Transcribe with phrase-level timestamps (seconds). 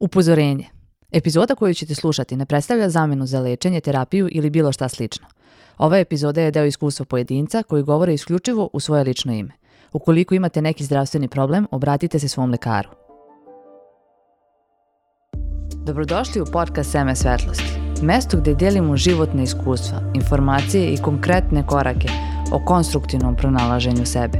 [0.00, 0.64] Upozorenje.
[1.12, 5.26] Epizoda koju ćete slušati ne predstavlja zamenu za lečenje, terapiju ili bilo šta slično.
[5.78, 9.52] Ova epizoda je deo iskustva pojedinca koji govore isključivo u svoje lično ime.
[9.92, 12.88] Ukoliko imate neki zdravstveni problem, obratite se svom lekaru.
[15.86, 17.72] Dobrodošli u podcast Seme svetlosti.
[18.02, 22.08] Mesto gde delimo životne iskustva, informacije i konkretne korake
[22.52, 24.38] o konstruktivnom pronalaženju sebe.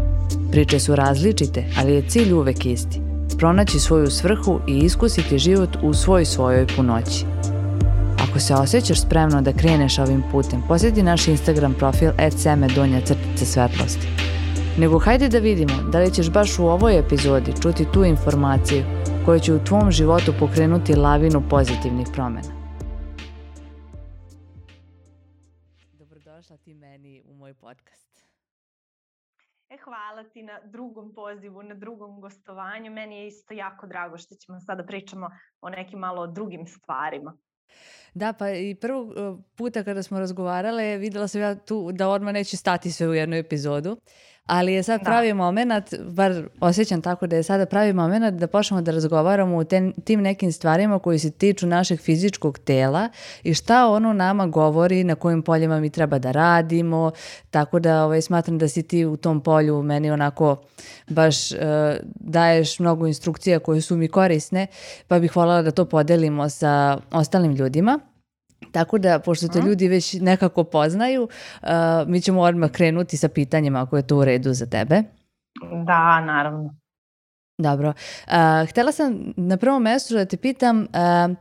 [0.53, 3.01] Priče su različite, ali je cilj uvek isti–
[3.41, 7.25] pronaći svoju svrhu i iskusiti život u svoj svojoj punoći.
[8.29, 13.45] Ako se osjećaš spremno da kreneš ovim putem, posjeti naš Instagram profil seme donja crtice
[13.46, 14.08] svetlosti.
[14.79, 18.84] Nego hajde da vidimo da li ćeš baš u ovoj epizodi čuti tu informaciju
[19.25, 22.60] koja će u tvom životu pokrenuti lavinu pozitivnih promena.
[29.90, 32.91] Hvala ti na drugom pozivu, na drugom gostovanju.
[32.91, 37.36] Meni je isto jako drago što ćemo sada pričamo o nekim malo drugim stvarima.
[38.14, 39.14] Da, pa i prvog e,
[39.56, 43.37] puta kada smo razgovarale, videla sam ja tu da odmah neće stati sve u jednu
[43.37, 43.97] epizodu.
[44.51, 45.05] Ali je sad da.
[45.05, 49.65] pravi moment, bar osjećam tako da je sada pravi moment da počnemo da razgovaramo o
[49.65, 53.09] ten, tim nekim stvarima koji se tiču našeg fizičkog tela
[53.43, 57.11] i šta ono nama govori, na kojim poljima mi treba da radimo,
[57.51, 60.56] tako da ovaj, smatram da si ti u tom polju meni onako
[61.09, 61.59] baš uh,
[62.15, 64.67] daješ mnogo instrukcija koje su mi korisne,
[65.09, 68.01] pa bih voljela da to podelimo sa ostalim ljudima.
[68.72, 71.22] Tako da, pošto te ljudi već nekako poznaju,
[71.62, 71.69] uh,
[72.06, 75.03] mi ćemo odmah krenuti sa pitanjima ako je to u redu za tebe.
[75.86, 76.75] Da, naravno.
[77.58, 77.88] Dobro.
[77.88, 81.36] Uh, htela sam na prvom mestu da te pitam uh,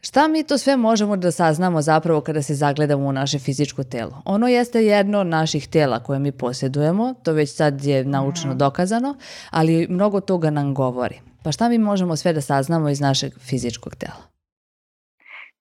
[0.00, 4.22] šta mi to sve možemo da saznamo zapravo kada se zagledamo u naše fizičko telo.
[4.24, 8.58] Ono jeste jedno od naših tela koje mi posjedujemo, to već sad je naučno mhm.
[8.58, 9.16] dokazano,
[9.50, 11.20] ali mnogo toga nam govori.
[11.42, 14.37] Pa šta mi možemo sve da saznamo iz našeg fizičkog tela?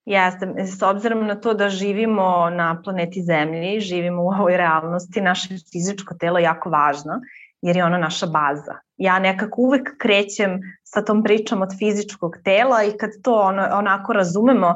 [0.07, 5.47] Jeste, s obzirom na to da živimo na planeti Zemlji, živimo u ovoj realnosti, naše
[5.71, 7.19] fizičko telo je jako važno,
[7.61, 8.75] jer je ono naša baza.
[8.97, 14.13] Ja nekako uvek krećem sa tom pričom od fizičkog tela i kad to ono, onako
[14.13, 14.75] razumemo,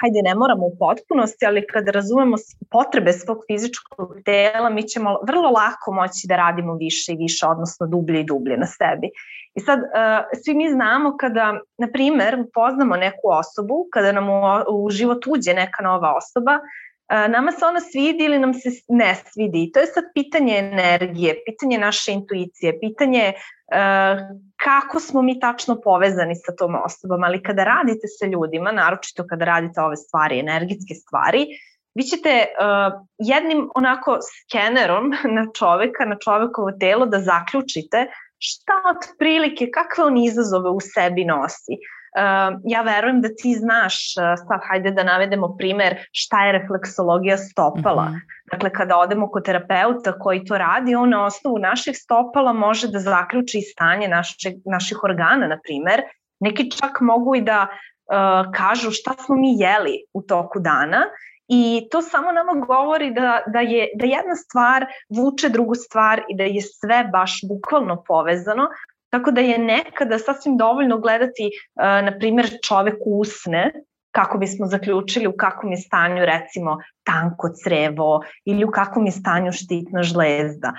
[0.00, 2.36] hajde ne moramo u potpunosti, ali kada razumemo
[2.70, 7.86] potrebe svog fizičkog tela, mi ćemo vrlo lako moći da radimo više i više, odnosno
[7.86, 9.10] dublje i dublje na sebi.
[9.58, 14.28] I sad, uh, svi mi znamo kada, na primer, poznamo neku osobu, kada nam
[14.68, 19.14] u, život uđe neka nova osoba, uh, nama se ona svidi ili nam se ne
[19.14, 19.70] svidi.
[19.74, 24.20] To je sad pitanje energije, pitanje naše intuicije, pitanje uh,
[24.64, 27.24] kako smo mi tačno povezani sa tom osobom.
[27.24, 31.46] Ali kada radite sa ljudima, naročito kada radite ove stvari, energetske stvari,
[31.94, 38.06] vi ćete uh, jednim onako skenerom na čoveka, na čovekovo telo da zaključite
[38.38, 41.78] šta otprilike, kakve on izazove u sebi nosi.
[42.08, 47.36] Uh, ja verujem da ti znaš, uh, sad hajde da navedemo primer šta je refleksologija
[47.36, 48.04] stopala.
[48.04, 48.20] Mm -hmm.
[48.52, 52.98] Dakle, kada odemo kod terapeuta koji to radi, on na osnovu naših stopala može da
[52.98, 56.02] zaključi stanje našeg, naših organa, na primer.
[56.40, 61.04] Neki čak mogu i da uh, kažu šta smo mi jeli u toku dana
[61.48, 66.36] I to samo nama govori da, da, je, da jedna stvar vuče drugu stvar i
[66.36, 68.68] da je sve baš bukvalno povezano,
[69.10, 73.72] tako da je nekada sasvim dovoljno gledati, uh, na primjer, čovek usne,
[74.10, 79.52] kako bismo zaključili u kakvom je stanju recimo tanko crevo ili u kakvom je stanju
[79.52, 80.72] štitna žlezda.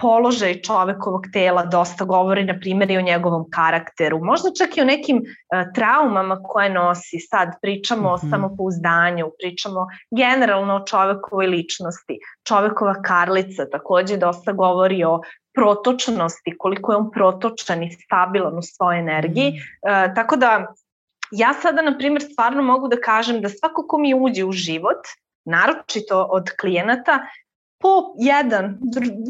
[0.00, 4.84] Položaj čovekovog tela dosta govori, na primjer, i o njegovom karakteru, možda čak i o
[4.84, 5.22] nekim
[5.74, 7.18] traumama koje nosi.
[7.20, 8.14] Sad pričamo mm -hmm.
[8.14, 8.30] o mhm.
[8.30, 12.18] samopouzdanju, pričamo generalno o čovekovoj ličnosti.
[12.48, 15.20] Čovekova karlica takođe dosta govori o
[15.54, 19.50] protočnosti, koliko je on protočan i stabilan u svojoj energiji.
[19.50, 19.88] Mm.
[19.88, 20.74] E, tako da
[21.30, 25.06] ja sada, na primjer, stvarno mogu da kažem da svako ko mi uđe u život,
[25.44, 27.20] naročito od klijenata,
[27.82, 28.78] po jedan,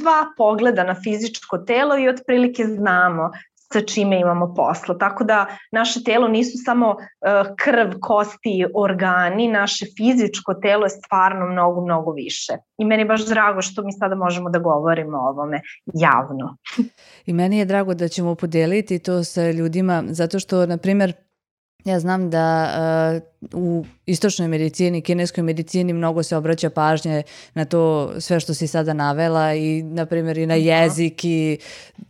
[0.00, 3.30] dva pogleda na fizičko telo i otprilike znamo
[3.72, 4.98] sa čime imamo posla.
[4.98, 11.46] Tako da naše telo nisu samo uh, krv, kosti, organi, naše fizičko telo je stvarno
[11.46, 12.52] mnogo, mnogo više.
[12.78, 15.60] I meni je baš drago što mi sada možemo da govorimo o ovome
[15.94, 16.56] javno.
[17.26, 21.12] I meni je drago da ćemo podeliti to sa ljudima, zato što, na primer,
[21.84, 22.70] Ja znam da
[23.14, 27.22] uh, u istočnoj medicini, kineskoj medicini mnogo se obraća pažnje
[27.54, 31.58] na to sve što si sada navela i na primjer i na jezik i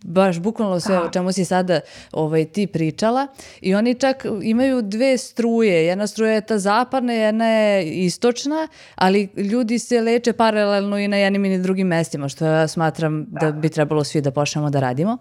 [0.04, 1.80] baš bukvalno sve o čemu si sada
[2.12, 3.26] ovaj, ti pričala.
[3.60, 9.28] I oni čak imaju dve struje, jedna struja je ta zapadna, jedna je istočna, ali
[9.36, 13.50] ljudi se leče paralelno i na jednim i na drugim mestima, što ja smatram da,
[13.50, 13.52] da.
[13.52, 15.18] bi trebalo svi da počnemo da radimo.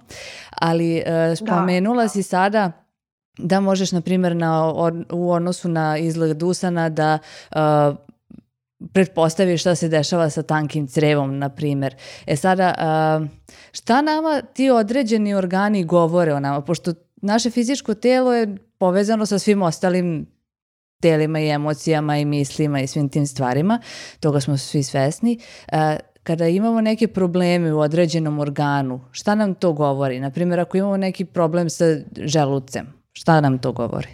[0.50, 2.10] Ali uh, spomenula da.
[2.10, 2.81] si sada
[3.38, 4.74] da možeš, na primjer, na,
[5.12, 7.20] u odnosu na izgled usana da
[7.52, 7.60] uh,
[8.94, 11.96] pretpostaviš šta se dešava sa tankim crevom, na primjer.
[12.26, 13.28] E sada, uh,
[13.72, 16.62] šta nama ti određeni organi govore o nama?
[16.62, 20.28] Pošto naše fizičko telo je povezano sa svim ostalim
[21.02, 23.80] telima i emocijama i mislima i svim tim stvarima,
[24.20, 25.40] toga smo svi svesni.
[25.72, 25.78] Uh,
[26.24, 30.20] kada imamo neke probleme u određenom organu, šta nam to govori?
[30.20, 31.86] Naprimjer, ako imamo neki problem sa
[32.18, 34.08] želucem, šta nam to govori?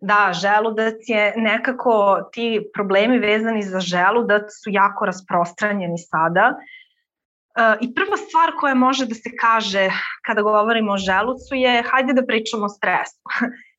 [0.00, 6.54] Da, želudac je nekako, ti problemi vezani za želudac su jako rasprostranjeni sada.
[6.54, 9.88] Uh, I prva stvar koja može da se kaže
[10.26, 13.20] kada govorimo o želucu je hajde da pričamo o stresu.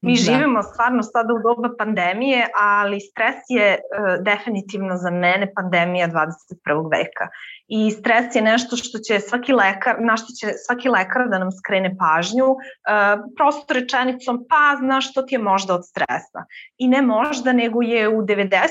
[0.06, 0.22] Mi da.
[0.28, 6.92] živimo stvarno sada u doba pandemije, ali stres je uh, definitivno za mene pandemija 21.
[6.98, 7.26] veka
[7.68, 11.52] i stres je nešto što će svaki lekar, na što će svaki lekar da nam
[11.52, 12.60] skrene pažnju, uh,
[13.38, 16.46] prosto rečenicom, pa znaš što ti je možda od stresa.
[16.78, 18.70] I ne možda, nego je u 90%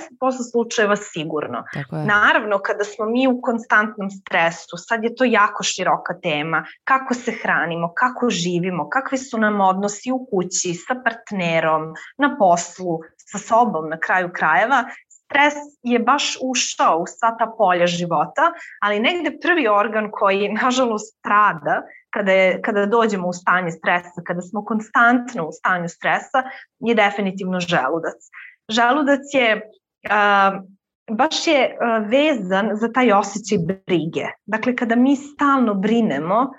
[0.53, 1.65] slučajeva sigurno.
[1.91, 7.33] Naravno, kada smo mi u konstantnom stresu, sad je to jako široka tema, kako se
[7.43, 13.89] hranimo, kako živimo, kakvi su nam odnosi u kući, sa partnerom, na poslu, sa sobom
[13.89, 14.85] na kraju krajeva,
[15.35, 21.19] stres je baš ušao u sva ta polja života, ali negde prvi organ koji nažalost
[21.19, 26.43] strada kada, je, kada dođemo u stanje stresa, kada smo konstantno u stanju stresa,
[26.79, 28.21] je definitivno želudac.
[28.69, 30.63] Želudac je uh,
[31.11, 31.79] baš je
[32.09, 34.25] vezan za taj osjećaj brige.
[34.47, 36.53] Dakle, kada mi stalno brinemo,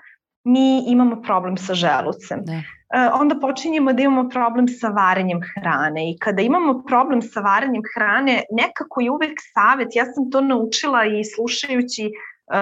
[0.46, 2.42] mi imamo problem sa želucem.
[2.46, 2.64] Ne.
[2.94, 7.82] E, onda počinjemo da imamo problem sa varenjem hrane i kada imamo problem sa varenjem
[7.94, 12.10] hrane, nekako je uvek savet, ja sam to naučila i slušajući
[12.46, 12.54] Uh,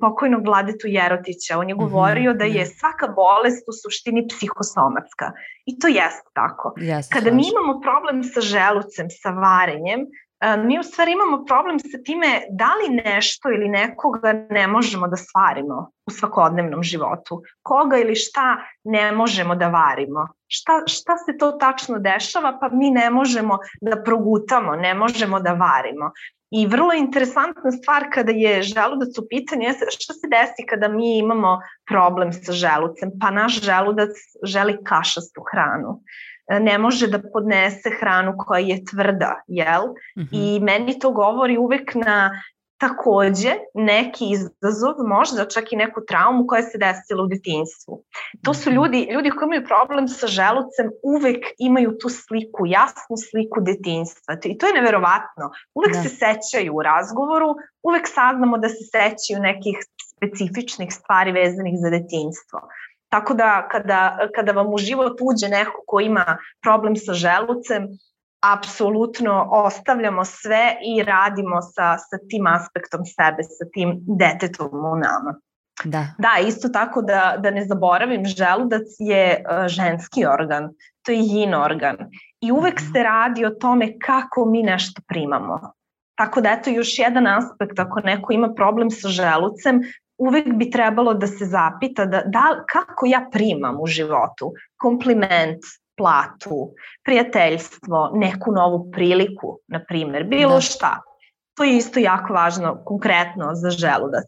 [0.00, 1.58] pokojnog Vladetu Jerotića.
[1.58, 2.38] On je mhm, govorio mm -hmm.
[2.38, 5.32] da je svaka bolest u suštini psihosomatska.
[5.66, 6.72] I to jeste tako.
[6.76, 10.00] Yes, Kada mi imamo problem sa želucem, sa varenjem,
[10.64, 15.16] mi u stvari imamo problem sa time da li nešto ili nekoga ne možemo da
[15.16, 17.42] stvarimo u svakodnevnom životu.
[17.62, 20.28] Koga ili šta ne možemo da varimo.
[20.46, 25.52] Šta, šta se to tačno dešava pa mi ne možemo da progutamo, ne možemo da
[25.52, 26.12] varimo.
[26.50, 31.18] I vrlo interesantna stvar kada je želudac u pitanju je šta se desi kada mi
[31.18, 31.58] imamo
[31.88, 33.10] problem sa želucem.
[33.20, 34.10] Pa naš želudac
[34.44, 36.00] želi kašastu hranu
[36.48, 39.82] ne može da podnese hranu koja je tvrda, jel?
[40.16, 40.28] Mm -hmm.
[40.32, 42.30] I meni to govori uvek na
[42.78, 48.04] takođe neki izazov, možda čak i neku traumu koja se desila u detinjstvu.
[48.44, 48.76] To su mhm.
[48.76, 54.36] ljudi, ljudi koji imaju problem sa želucem uvek imaju tu sliku, jasnu sliku detinjstva.
[54.44, 55.50] I to je neverovatno.
[55.74, 56.02] Uvek da.
[56.02, 59.76] se sećaju u razgovoru, uvek saznamo da se sećaju nekih
[60.16, 62.58] specifičnih stvari vezanih za detinjstvo.
[63.08, 67.88] Tako da kada, kada vam u život uđe neko ko ima problem sa želucem,
[68.40, 75.34] apsolutno ostavljamo sve i radimo sa, sa tim aspektom sebe, sa tim detetom u nama.
[75.84, 76.06] Da.
[76.18, 80.68] Da, isto tako da, da ne zaboravim, želudac je uh, ženski organ,
[81.02, 81.96] to je yin organ
[82.40, 82.92] i uvek mhm.
[82.92, 85.72] se radi o tome kako mi nešto primamo.
[86.14, 89.80] Tako da eto još jedan aspekt, ako neko ima problem sa želucem,
[90.18, 95.62] uvek bi trebalo da se zapita da, da kako ja primam u životu kompliment,
[95.96, 96.74] platu,
[97.04, 100.60] prijateljstvo, neku novu priliku, na primer, bilo da.
[100.60, 101.00] šta.
[101.56, 104.24] To je isto jako važno, konkretno za želudac.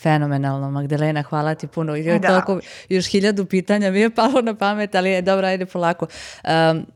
[0.00, 1.94] Fenomenalno, Magdalena, hvala ti puno.
[1.94, 2.28] Je da.
[2.28, 6.06] toliko, još hiljadu pitanja mi je palo na pamet, ali je dobro, ajde polako.
[6.44, 6.86] Um,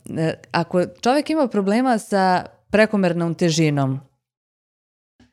[0.51, 3.99] ako čovjek ima problema sa prekomernom težinom,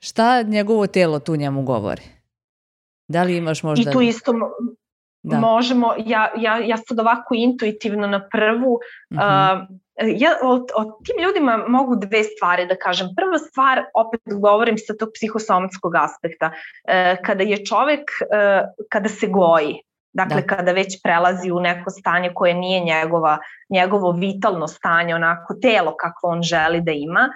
[0.00, 2.19] šta njegovo telo tu njemu govori?
[3.10, 3.90] Da li imaš možda...
[3.90, 4.32] I tu isto
[5.22, 5.38] da.
[5.38, 9.62] možemo, ja, ja, ja sad ovako intuitivno na prvu, uh -huh.
[9.62, 9.68] uh,
[10.16, 13.08] ja o, o tim ljudima mogu dve stvari da kažem.
[13.16, 19.26] Prva stvar, opet govorim sa tog psihosomatskog aspekta, uh, kada je čovek, uh, kada se
[19.26, 20.46] goji, Dakle, da.
[20.46, 23.38] kada već prelazi u neko stanje koje nije njegova,
[23.68, 27.28] njegovo vitalno stanje, onako telo kako on želi da ima,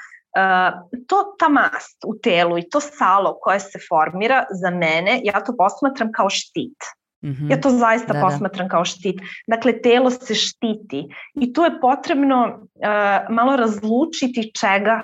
[1.07, 5.55] to ta mast u telu i to salo koje se formira za mene, ja to
[5.57, 6.79] posmatram kao štit.
[7.25, 7.51] Mm -hmm.
[7.51, 8.27] Ja to zaista da, da.
[8.27, 8.71] posmatram da.
[8.71, 9.21] kao štit.
[9.47, 15.03] Dakle, telo se štiti i tu je potrebno uh, malo razlučiti čega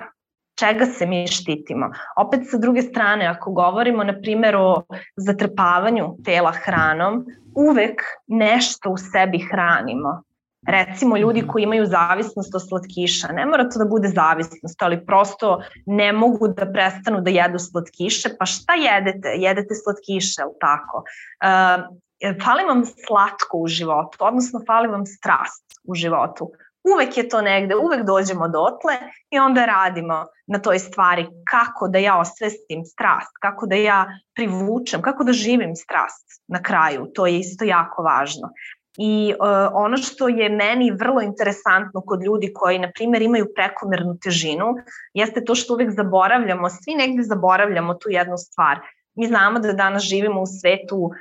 [0.61, 1.89] čega se mi štitimo.
[2.17, 4.83] Opet sa druge strane, ako govorimo na primjer o
[5.15, 10.23] zatrpavanju tela hranom, uvek nešto u sebi hranimo.
[10.67, 11.49] Recimo ljudi mhm.
[11.49, 16.47] koji imaju zavisnost od slatkiša, ne mora to da bude zavisnost, ali prosto ne mogu
[16.47, 19.29] da prestanu da jedu slatkiše, pa šta jedete?
[19.37, 21.03] Jedete slatkiše, ali tako?
[21.43, 25.71] Uh, fali vam slatko u životu, odnosno fali vam strast.
[25.83, 26.51] u životu.
[26.93, 28.93] Uvek je to negde, uvek dođemo dotle
[29.29, 35.01] i onda radimo na toj stvari kako da ja osvestim strast, kako da ja privučem,
[35.01, 37.07] kako da živim strast na kraju.
[37.15, 38.49] To je isto jako važno.
[38.97, 44.17] I uh, ono što je meni vrlo interesantno kod ljudi koji, na primjer, imaju prekomernu
[44.23, 44.75] težinu,
[45.13, 48.79] jeste to što uvek zaboravljamo, svi negde zaboravljamo tu jednu stvar.
[49.15, 51.13] Mi znamo da danas živimo u svetu uh,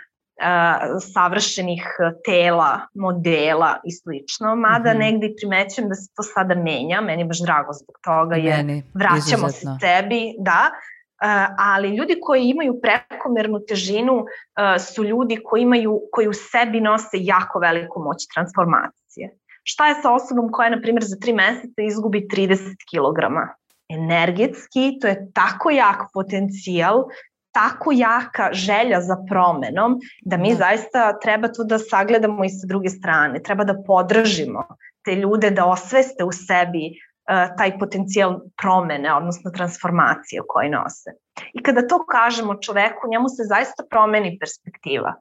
[1.14, 1.84] savršenih
[2.24, 4.98] tela, modela i slično, mada mm -hmm.
[4.98, 9.46] negde primećujem da se to sada menja, meni baš drago zbog toga, jer meni, vraćamo
[9.48, 9.78] izuzetno.
[9.80, 10.70] se sebi, da,
[11.58, 14.24] ali ljudi koji imaju prekomernu težinu
[14.78, 19.36] su ljudi koji imaju koji u sebi nose jako veliku moć transformacije.
[19.62, 22.56] Šta je sa osobom koja, na primjer, za tri meseca izgubi 30
[22.90, 23.18] kg?
[23.88, 27.04] Energetski, to je tako jak potencijal,
[27.52, 30.56] tako jaka želja za promenom, da mi da.
[30.56, 33.42] zaista treba tu da sagledamo i sa druge strane.
[33.42, 34.64] Treba da podržimo
[35.04, 36.92] te ljude da osveste u sebi
[37.58, 41.10] taj potencijal promene, odnosno transformacije koje nose.
[41.54, 45.14] I kada to kažemo čoveku, njemu se zaista promeni perspektiva.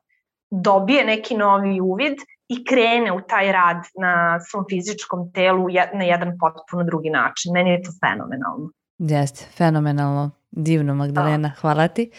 [0.51, 6.37] Dobije neki novi uvid i krene u taj rad na svom fizičkom telu na jedan
[6.39, 7.53] potpuno drugi način.
[7.53, 8.69] Meni je to fenomenalno.
[8.97, 10.31] Jeste, fenomenalno.
[10.51, 11.53] Divno, Magdalena, da.
[11.61, 12.11] hvala ti.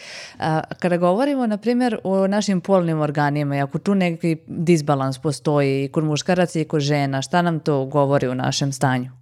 [0.79, 6.03] Kada govorimo, na primjer, o našim polnim organima, ako tu neki disbalans postoji i kod
[6.03, 9.20] muškaraca i kod žena, šta nam to govori u našem stanju?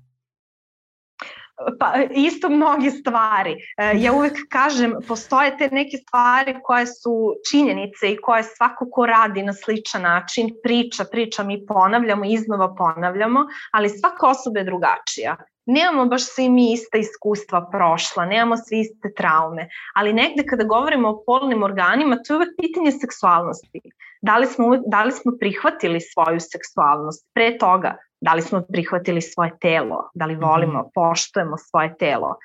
[1.80, 3.56] Pa isto mnoge stvari.
[3.78, 9.06] E, ja uvek kažem, postoje te neke stvari koje su činjenice i koje svako ko
[9.06, 15.36] radi na sličan način priča, priča, mi ponavljamo, iznova ponavljamo, ali svaka osoba je drugačija.
[15.70, 21.10] Nemamo baš svi mi ista iskustva prošla, nemamo svi iste traume, ali negde kada govorimo
[21.10, 23.82] o polnim organima, to je uvek pitanje seksualnosti.
[24.22, 27.96] Da li smo, da li smo prihvatili svoju seksualnost pre toga?
[28.22, 30.90] da li smo prihvatili svoje telo, da li volimo, mhm.
[30.94, 32.36] poštujemo svoje telo,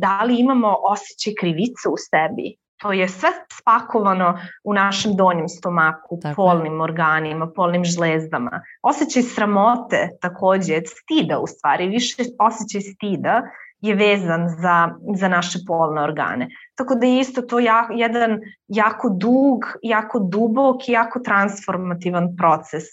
[0.00, 3.28] da li imamo osjećaj krivice u sebi, to je sve
[3.60, 6.82] spakovano u našem donjem stomaku, Tako polnim je.
[6.82, 8.62] organima, polnim žlezdama.
[8.82, 13.42] Osjećaj sramote takođe, stida u stvari, više osjećaj stida
[13.80, 16.48] je vezan za, za naše polne organe.
[16.74, 22.84] Tako da je isto to ja, jedan jako dug, jako dubok i jako transformativan proces
[22.84, 22.92] e,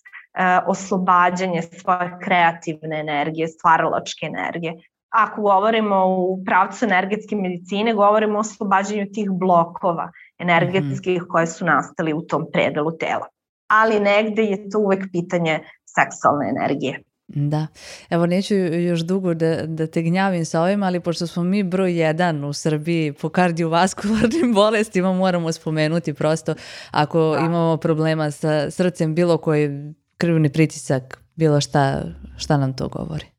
[0.68, 4.74] oslobađanje svoje kreativne energije, stvaralačke energije.
[5.10, 11.28] Ako govorimo u pravcu energetske medicine, govorimo o oslobađanju tih blokova energetskih mm -hmm.
[11.28, 13.28] koje su nastali u tom predelu tela.
[13.68, 17.04] Ali negde je to uvek pitanje seksualne energije.
[17.28, 17.68] Da,
[18.10, 22.00] evo neću još dugo da, da te gnjavim sa ovim, ali pošto smo mi broj
[22.00, 26.56] jedan u Srbiji po kardiovaskularnim bolestima, moramo spomenuti prosto
[26.92, 27.40] ako da.
[27.40, 32.04] imamo problema sa srcem, bilo koji krvni pritisak, bilo šta,
[32.38, 33.37] šta nam to govori?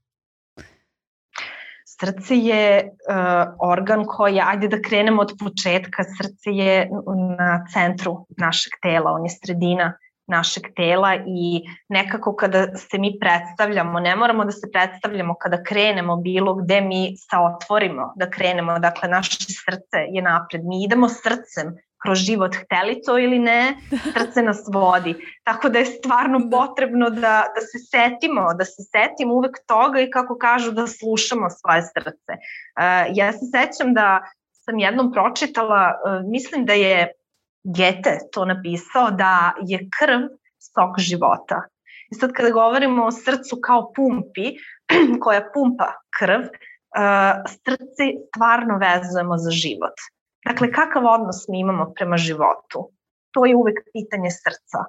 [2.01, 6.91] Srce je uh, organ koji, ajde da krenemo od početka, srce je
[7.39, 9.93] na centru našeg tela, on je sredina
[10.29, 16.17] našeg tela i nekako kada se mi predstavljamo, ne moramo da se predstavljamo kada krenemo
[16.17, 21.77] bilo gde mi se otvorimo da krenemo, dakle naše srce je napred, mi idemo srcem
[22.03, 23.75] kroz život, hteli to ili ne,
[24.15, 25.15] srce nas vodi.
[25.45, 26.57] Tako da je stvarno da.
[26.57, 31.51] potrebno da, da se setimo, da se setimo uvek toga i kako kažu da slušamo
[31.51, 32.33] svoje srce.
[32.33, 37.13] Uh, ja se sećam da sam jednom pročitala, uh, mislim da je
[37.65, 40.21] Gete to napisao, da je krv
[40.59, 41.63] stok života.
[42.11, 44.57] I sad kada govorimo o srcu kao pumpi,
[45.23, 49.95] koja pumpa krv, uh, srce stvarno vezujemo za život.
[50.49, 52.91] Dakle, kakav odnos mi imamo prema životu?
[53.31, 54.85] To je uvek pitanje srca.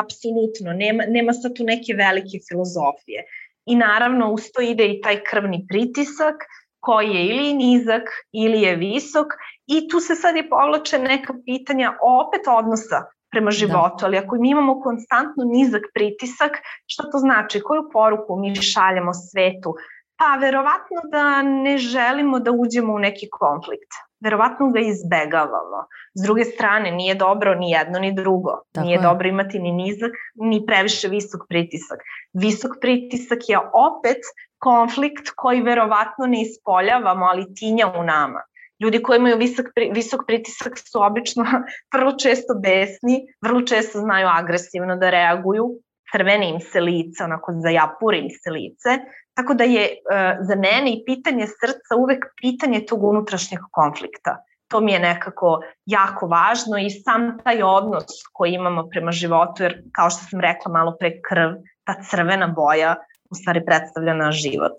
[0.00, 3.24] Apsolutno, nema, nema sad tu neke velike filozofije.
[3.66, 6.36] I naravno, uz to ide i taj krvni pritisak,
[6.80, 8.02] koji je ili nizak
[8.32, 9.26] ili je visok
[9.66, 13.56] i tu se sad i povlače neka pitanja opet odnosa prema da.
[13.56, 14.06] životu, da.
[14.06, 16.52] ali ako mi imamo konstantno nizak pritisak,
[16.86, 17.60] šta to znači?
[17.60, 19.74] Koju poruku mi šaljemo svetu?
[20.20, 25.86] Pa verovatno da ne želimo da uđemo u neki konflikt verovatno ga izbegavamo.
[26.14, 28.62] S druge strane, nije dobro ni jedno ni drugo.
[28.72, 29.02] Tako nije je.
[29.02, 32.00] dobro imati ni nizak, ni previše visok pritisak.
[32.32, 34.18] Visok pritisak je opet
[34.58, 38.40] konflikt koji verovatno ne ispoljavamo, ali tinja u nama.
[38.80, 41.44] Ljudi koji imaju visok, visok pritisak su obično
[41.94, 45.68] vrlo često besni, vrlo često znaju agresivno da reaguju,
[46.12, 48.98] crvene im se lice, onako zajapure im se lice,
[49.40, 54.36] Tako da je uh, za mene i pitanje srca uvek pitanje tog unutrašnjeg konflikta.
[54.68, 59.82] To mi je nekako jako važno i sam taj odnos koji imamo prema životu, jer
[59.92, 61.50] kao što sam rekla malo pre krv
[61.84, 62.96] ta crvena boja
[63.30, 64.72] u stvari predstavlja naš život.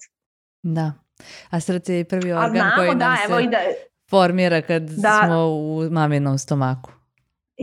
[0.64, 0.92] Da.
[1.50, 3.58] A srce je prvi organ znamo, koji da, nam evo se i da,
[4.10, 5.22] formira kad Da.
[5.26, 6.92] smo u maminom stomaku.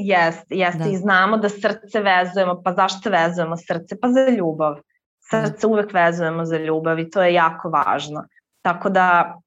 [0.00, 0.90] Jeste, jeste Da.
[0.90, 4.00] i znamo da srce vezujemo, pa zašto vezujemo srce?
[4.00, 4.76] Pa za ljubav.
[5.30, 8.24] Srce uvek vezujemo za ljubav i to je jako važno.
[8.62, 9.38] Tako da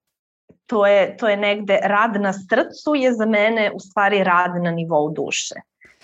[0.68, 4.72] to je, to je negde rad na srcu je za mene u stvari rad na
[4.72, 5.56] nivou duše.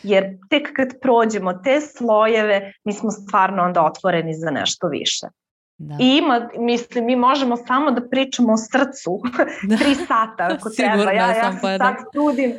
[0.04, 5.28] Jer tek kad prođemo te slojeve, mi smo stvarno onda otvoreni za nešto više.
[5.78, 5.96] Da.
[6.00, 9.22] I ima, mislim, mi možemo samo da pričamo o srcu
[9.64, 9.78] Da.
[9.84, 11.12] tri sata ako treba.
[11.12, 11.78] Ja, ja sam, pa da.
[11.78, 12.54] sad trudim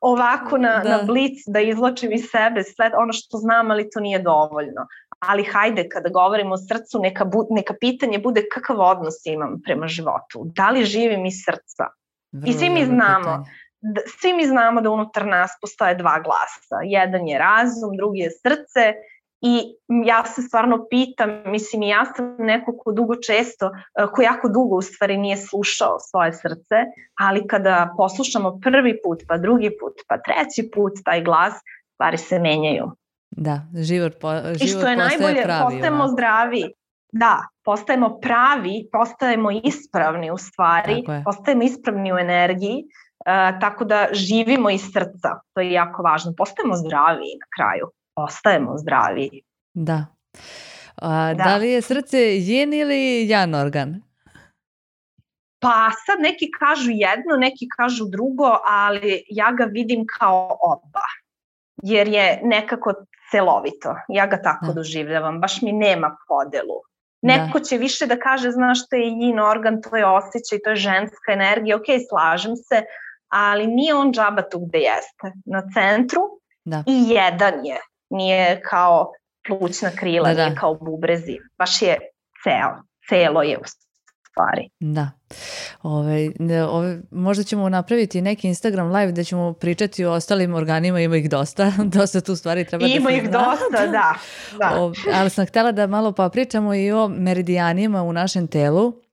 [0.00, 0.88] ovako na, Da.
[0.90, 4.86] na blic da izlačim iz sebe sve ono što znam, ali to nije dovoljno.
[5.18, 9.86] Ali hajde, kada govorimo o srcu, neka, bu, neka pitanje bude kakav odnos imam prema
[9.86, 10.44] životu.
[10.44, 11.84] Da li živim iz srca?
[12.32, 13.18] Vrlo svi mi znamo.
[13.24, 13.44] pitanje.
[13.80, 16.76] Da, svi mi znamo da unutar nas postoje dva glasa.
[16.84, 18.94] Jedan je razum, drugi je srce
[19.40, 19.74] i
[20.06, 24.48] ja se stvarno pitam, mislim i ja sam neko ko dugo često, eh, ko jako
[24.48, 26.76] dugo u stvari nije slušao svoje srce,
[27.18, 31.54] ali kada poslušamo prvi put, pa drugi put, pa treći put taj glas,
[31.94, 32.90] stvari se menjaju.
[33.30, 35.62] Da, život, po, život I što je najbolje, pravi.
[35.64, 36.12] postajemo onako.
[36.12, 36.64] zdravi.
[37.12, 44.70] Da, postajemo pravi, postajemo ispravni u stvari, postajemo ispravni u energiji, uh, tako da živimo
[44.70, 46.32] iz srca, to je jako važno.
[46.36, 49.30] Postajemo zdravi na kraju, postajemo zdravi.
[49.74, 50.06] Da.
[50.96, 51.44] A, da.
[51.44, 51.56] Da.
[51.56, 54.00] li je srce jen ili jan organ?
[55.60, 61.06] Pa sad neki kažu jedno, neki kažu drugo, ali ja ga vidim kao oba,
[61.82, 62.94] jer je nekako
[63.30, 63.94] celovito.
[64.08, 64.72] Ja ga tako Da.
[64.72, 66.80] doživljavam, baš mi nema podelu.
[67.22, 70.76] Neko će više da kaže, znaš, to je yin organ, to je osjećaj, to je
[70.76, 72.82] ženska energija, ok, slažem se,
[73.28, 75.32] ali nije on džaba tu gde jeste.
[75.46, 76.20] Na centru
[76.64, 76.84] Da.
[76.86, 77.80] i jedan je.
[78.10, 79.12] Nije kao
[79.46, 80.44] plućna krila, Da, da.
[80.44, 81.36] nije kao bubrezi.
[81.58, 81.98] Baš je
[82.44, 83.62] ceo, celo je u
[84.38, 84.68] stvari.
[84.80, 85.10] Da.
[85.82, 86.30] Ove,
[86.70, 91.30] ove, možda ćemo napraviti neki Instagram live gde ćemo pričati o ostalim organima, ima ih
[91.30, 94.14] dosta, dosta tu stvari treba da Ima ih dosta, da.
[94.58, 94.80] da.
[94.80, 99.07] O, ali sam htjela da malo popričamo i o meridijanima u našem telu.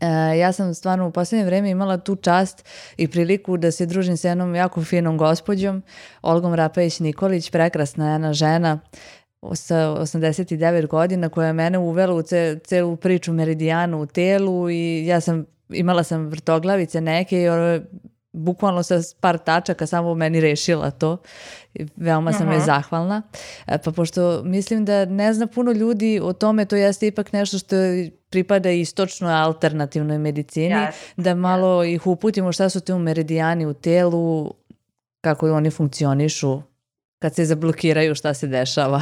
[0.00, 2.64] E, ja sam stvarno u posljednje vrijeme imala tu čast
[2.96, 5.82] i priliku da se družim sa jednom jako finom gospođom,
[6.22, 8.80] Olgom Rapajić-Nikolić, prekrasna jedna žena
[9.54, 15.06] sa 89 godina koja je mene uvela u ce, celu priču meridijanu u telu i
[15.06, 17.80] ja sam imala sam vrtoglavice neke i ono,
[18.32, 21.16] bukvalno sa par tačaka samo meni rešila to.
[21.96, 22.64] Veoma sam joj Mhm.
[22.64, 23.22] zahvalna.
[23.66, 27.58] E, Pa pošto mislim da ne zna puno ljudi o tome, to jeste ipak nešto
[27.58, 27.76] što
[28.30, 30.92] pripada istočnoj alternativnoj medicini, Yes.
[31.16, 34.54] da malo ih uputimo šta su te meridijani u telu,
[35.20, 36.62] kako oni funkcionišu,
[37.18, 39.00] kad se zablokiraju šta se dešava.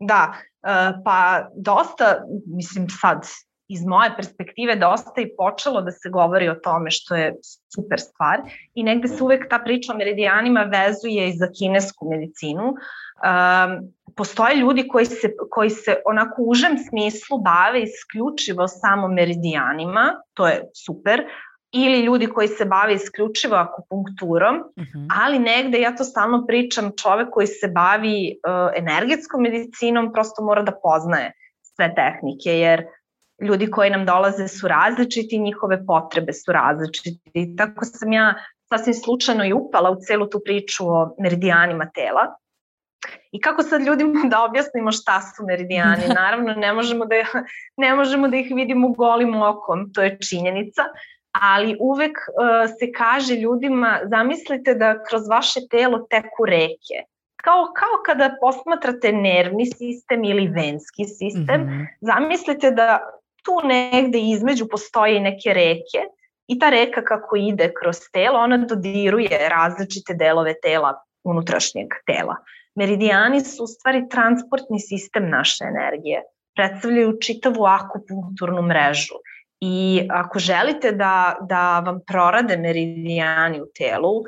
[0.00, 0.68] Da, e,
[1.04, 1.16] pa
[1.56, 3.26] dosta, mislim sad,
[3.74, 7.34] iz moje perspektive dosta i počelo da se govori o tome što je
[7.74, 8.40] super stvar
[8.74, 12.66] i negde se uvek ta priča o meridijanima vezuje i za kinesku medicinu.
[12.68, 20.12] Um, postoje ljudi koji se, koji se onako u užem smislu bave isključivo samo meridijanima,
[20.34, 21.24] to je super,
[21.76, 25.06] ili ljudi koji se bave isključivo akupunkturom, Mhm.
[25.24, 30.62] ali negde ja to stalno pričam, čovek koji se bavi uh, energetskom medicinom prosto mora
[30.62, 31.32] da poznaje
[31.76, 32.84] sve tehnike, jer
[33.40, 37.30] ljudi koji nam dolaze su različiti, njihove potrebe su različite.
[37.34, 38.34] I tako sam ja
[38.68, 42.36] sasvim slučajno i upala u celu tu priču o meridijanima tela.
[43.32, 46.02] I kako sad ljudima da objasnimo šta su meridijani?
[46.20, 47.14] Naravno, ne možemo da,
[47.76, 50.82] ne možemo da ih vidimo golim okom, to je činjenica,
[51.32, 56.98] ali uvek uh, se kaže ljudima, zamislite da kroz vaše telo teku reke.
[57.36, 61.82] Kao, kao kada posmatrate nervni sistem ili venski sistem, Mhm.
[62.00, 62.98] zamislite da
[63.44, 66.00] tu negde između postoje neke reke
[66.46, 72.36] i ta reka kako ide kroz telo, ona dodiruje različite delove tela, unutrašnjeg tela.
[72.74, 76.22] Meridijani su u stvari transportni sistem naše energije,
[76.56, 79.14] predstavljaju čitavu akupunkturnu mrežu.
[79.60, 84.22] I ako želite da, da vam prorade meridijani u telu,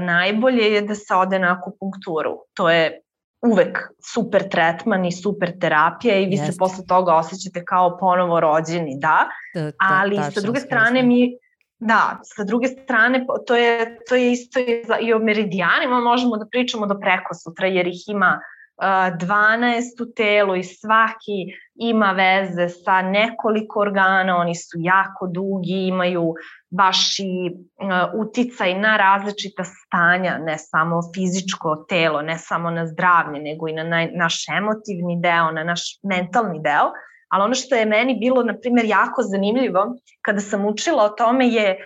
[0.00, 2.38] najbolje je da se ode na akupunkturu.
[2.54, 3.01] To je
[3.42, 3.78] uvek
[4.12, 6.52] super tretman i super terapija i vi Jeste.
[6.52, 11.36] se posle toga osjećate kao ponovo rođeni, da, Da, ta- ali sa druge strane mi
[11.78, 16.36] Da, sa druge strane to je, to je isto i, za, i o meridijanima možemo
[16.36, 18.40] da pričamo do preko sutra jer ih ima
[18.76, 18.84] uh,
[19.18, 26.34] 12 u telu i svaki ima veze sa nekoliko organa, oni su jako dugi, imaju
[26.72, 33.40] baš i uh, uticaj na različita stanja, ne samo fizičko telo, ne samo na zdravlje,
[33.40, 36.92] nego i na naš emotivni deo, na naš mentalni deo.
[37.28, 41.48] Ali ono što je meni bilo, na primjer, jako zanimljivo kada sam učila o tome
[41.48, 41.84] je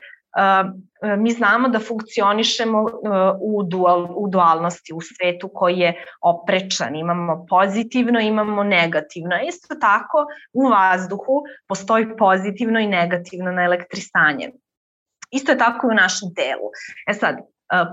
[1.19, 2.87] mi znamo da funkcionišemo
[3.41, 6.97] u, dual, u dualnosti, u svetu koji je oprečan.
[6.97, 9.37] Imamo pozitivno, imamo negativno.
[9.49, 14.51] Isto tako u vazduhu postoji pozitivno i negativno na elektrisanje.
[15.31, 16.71] Isto je tako i u našem telu.
[17.07, 17.37] E sad,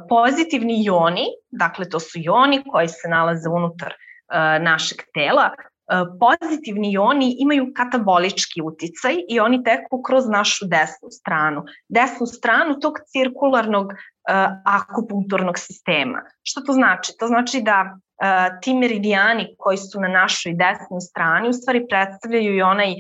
[0.10, 3.94] pozitivni joni, dakle to su joni koji se nalaze unutar
[4.60, 5.50] našeg tela,
[5.92, 11.64] E, pozitivni ioni imaju katabolički uticaj i oni teku kroz našu desnu stranu.
[11.90, 13.94] Desnu stranu tog cirkularnog
[14.66, 16.22] akupunkturnog sistema.
[16.44, 17.14] Šta to znači?
[17.20, 17.98] To znači da
[18.62, 22.94] ti meridijani koji su na našoj desnoj strani u stvari predstavljaju i onaj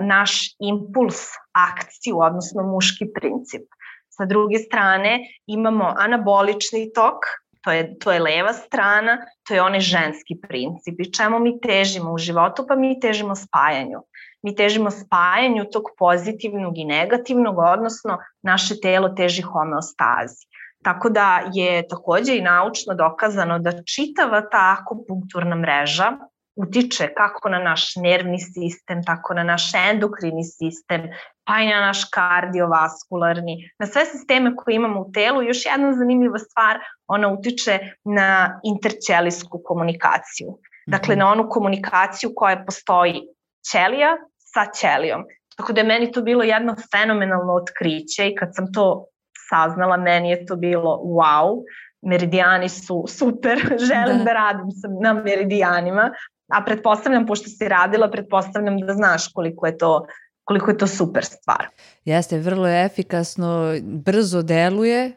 [0.00, 1.20] naš impuls
[1.52, 3.62] akciju, odnosno muški princip.
[4.08, 7.24] Sa druge strane imamo anabolični tok,
[7.60, 12.12] to je, to je leva strana, to je onaj ženski princip i čemu mi težimo
[12.12, 14.02] u životu, pa mi težimo spajanju.
[14.42, 20.46] Mi težimo spajanju tog pozitivnog i negativnog, odnosno naše telo teži homeostazi.
[20.82, 26.12] Tako da je takođe i naučno dokazano da čitava ta akupunkturna mreža
[26.62, 31.08] utiče kako na naš nervni sistem, tako na naš endokrini sistem,
[31.44, 35.42] pa i na naš kardiovaskularni, na sve sisteme koje imamo u telu.
[35.42, 40.58] Još jedna zanimljiva stvar, ona utiče na interćelijsku komunikaciju.
[40.86, 43.22] Dakle, na onu komunikaciju koja postoji
[43.70, 45.24] ćelija sa ćelijom.
[45.56, 49.06] Tako da je meni to bilo jedno fenomenalno otkriće i kad sam to
[49.48, 51.62] saznala, meni je to bilo wow,
[52.02, 53.58] meridijani su super,
[53.90, 56.10] želim da, da radim sam na meridijanima,
[56.50, 60.06] a pretpostavljam, pošto si radila, pretpostavljam da znaš koliko je to
[60.44, 61.66] koliko je to super stvar.
[62.04, 65.12] Jeste, vrlo je efikasno, brzo deluje,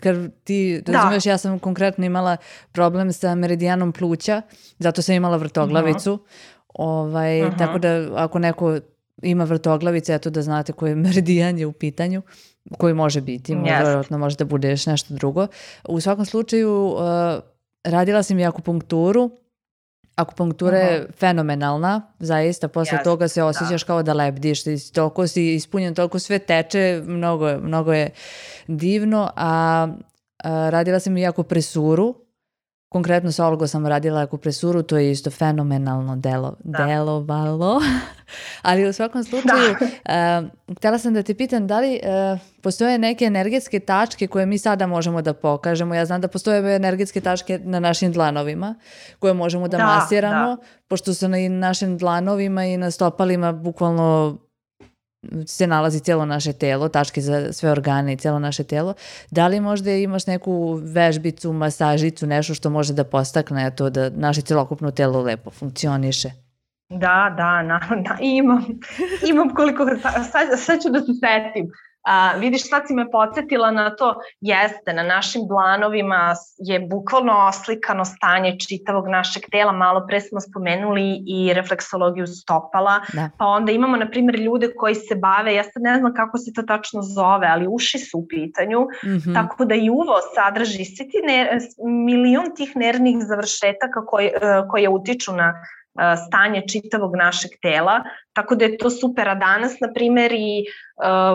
[0.00, 0.92] kad ti da.
[0.92, 1.30] razumeš, da.
[1.30, 2.36] ja sam konkretno imala
[2.72, 4.42] problem sa meridijanom pluća,
[4.78, 6.12] zato sam imala vrtoglavicu.
[6.12, 6.24] Uh -huh.
[6.74, 7.58] Ovaj, uh -huh.
[7.58, 8.78] Tako da ako neko
[9.22, 12.22] ima vrtoglavice, eto da znate koji meridijan je u pitanju,
[12.78, 13.64] koji može biti, yes.
[13.64, 15.46] vjerojatno može da bude još nešto drugo.
[15.88, 17.00] U svakom slučaju, uh,
[17.84, 19.30] radila sam i akupunkturu,
[20.18, 23.46] Akupunktura je fenomenalna, zaista, posle Jasne, toga se da.
[23.46, 23.86] osjećaš da.
[23.86, 24.60] kao da lebdiš,
[24.92, 28.10] toliko si ispunjen, toliko sve teče, mnogo, mnogo je
[28.66, 29.88] divno, a,
[30.44, 32.14] a radila sam i akupresuru,
[32.88, 36.86] Konkretno sa Olgo sam radila akupresuru, to je isto fenomenalno delo, da.
[36.86, 37.80] delovalo.
[38.62, 40.40] Ali u svakom slučaju, da.
[40.68, 44.58] uh, htela sam da te pitam da li uh, postoje neke energetske tačke koje mi
[44.58, 45.94] sada možemo da pokažemo.
[45.94, 48.74] Ja znam da postoje energetske tačke na našim dlanovima
[49.18, 50.62] koje možemo da, da masiramo, da.
[50.88, 54.38] pošto su na našim dlanovima i na stopalima bukvalno
[55.46, 58.94] se nalazi cijelo naše telo, tačke za sve organe i cijelo naše telo.
[59.30, 64.42] Da li možda imaš neku vežbicu, masažicu, nešto što može da postakne to da naše
[64.42, 66.30] celokupno telo lepo funkcioniše?
[66.90, 68.64] Da, da, na, da imam.
[69.30, 69.86] Imam koliko,
[70.32, 71.70] sad, sad ću da se setim.
[72.08, 78.04] A, vidiš, sad si me podsjetila na to, jeste, na našim dlanovima je bukvalno oslikano
[78.04, 83.30] stanje čitavog našeg tela, malo pre smo spomenuli i refleksologiju stopala, da.
[83.38, 86.52] pa onda imamo, na primjer, ljude koji se bave, ja sad ne znam kako se
[86.52, 89.34] to tačno zove, ali uši su u pitanju, mm -hmm.
[89.34, 91.58] tako da i uvo sadrži svi ti ne,
[92.06, 94.30] milion tih nervnih završetaka koji,
[94.70, 95.54] koje utiču na
[96.26, 99.28] stanje čitavog našeg tela, tako da je to super.
[99.28, 100.64] A danas, na primer, i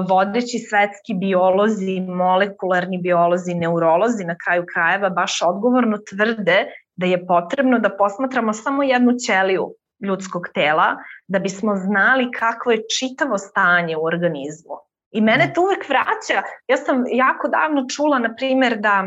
[0.10, 7.80] vodeći svetski biolozi, molekularni biolozi, neurolozi na kraju krajeva baš odgovorno tvrde da je potrebno
[7.80, 9.73] da posmatramo samo jednu ćeliju
[10.04, 10.95] ljudskog tela
[11.28, 14.76] da bismo znali kakvo je čitavo stanje u organizmu.
[15.12, 16.41] I mene to uvek vraća.
[16.67, 19.04] Ja sam jako davno čula, na primer, da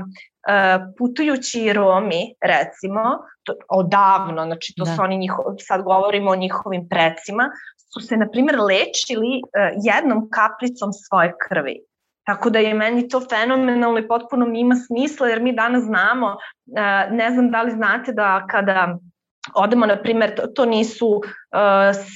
[0.99, 3.03] putujući Romi, recimo,
[3.43, 4.91] to, odavno, znači to da.
[4.91, 7.51] su oni njihovi, sad govorimo o njihovim precima,
[7.93, 11.81] su se, na primjer, lečili uh, jednom kaplicom svoje krvi.
[12.27, 16.27] Tako da je meni to fenomenalno i potpuno mi ima smisla, jer mi danas znamo,
[16.27, 18.99] uh, ne znam da li znate da kada
[19.55, 21.23] odemo, na primjer, to, to nisu uh,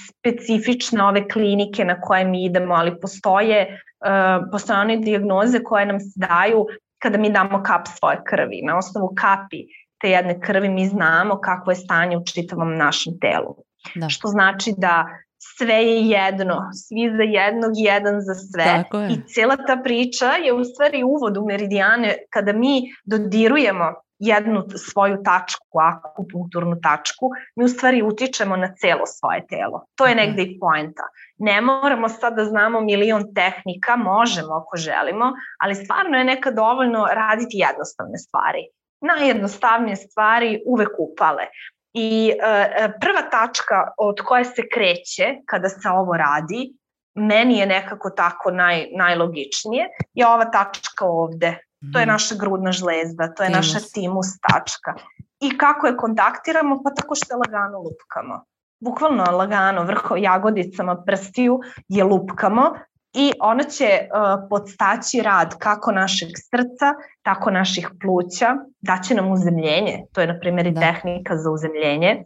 [0.08, 6.00] specifične ove klinike na koje mi idemo, ali postoje, uh, postoje one diagnoze koje nam
[6.00, 6.66] se daju
[7.02, 8.62] kada mi damo kap svoje krvi.
[8.64, 9.64] Na osnovu kapi
[10.00, 13.56] te jedne krvi mi znamo kakvo je stanje u čitavom našem telu.
[13.94, 14.08] Da.
[14.08, 15.06] Što znači da
[15.38, 18.84] sve je jedno, svi za jednog, jedan za sve.
[19.10, 23.84] I cela ta priča je u stvari uvod u meridijane kada mi dodirujemo
[24.20, 29.86] jednu svoju tačku, akupunkturnu tačku, mi u stvari utičemo na celo svoje telo.
[29.94, 31.02] To je negde i poenta.
[31.38, 37.06] Ne moramo sad da znamo milion tehnika, možemo ako želimo, ali stvarno je nekad dovoljno
[37.12, 38.68] raditi jednostavne stvari.
[39.00, 41.44] Najjednostavnije stvari uvek upale.
[41.92, 46.72] I e, prva tačka od koje se kreće kada se ovo radi,
[47.14, 51.58] meni je nekako tako naj, najlogičnije, je ova tačka ovde.
[51.92, 52.12] To je mhm.
[52.12, 54.94] naša grudna žlezda, to je naša timus tačka.
[55.40, 56.82] I kako je kontaktiramo?
[56.84, 58.44] Pa tako što je lagano lupkamo.
[58.80, 62.74] Bukvalno lagano, vrho jagodicama prstiju je lupkamo
[63.12, 70.04] i ona će uh, podstaći rad kako našeg srca, tako naših pluća, daće nam uzemljenje,
[70.12, 70.80] to je na primjer i da.
[70.80, 72.24] tehnika za uzemljenje,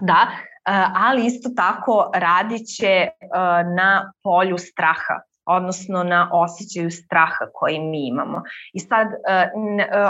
[0.00, 5.20] da, uh, ali isto tako radit će uh, na polju straha,
[5.56, 8.42] odnosno na osjećaju straha koji mi imamo.
[8.72, 9.08] I sad,